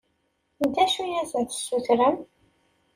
[0.73, 2.17] D acu i asen-d-tessutrem?